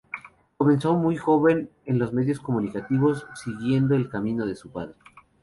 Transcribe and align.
Comenzó 0.57 0.95
muy 0.95 1.15
joven 1.15 1.69
en 1.85 1.99
los 1.99 2.11
medios 2.11 2.39
comunicativos, 2.39 3.27
siguiendo 3.35 3.93
el 3.93 4.09
camino 4.09 4.47
de 4.47 4.55
su 4.55 4.71
padre. 4.71 4.95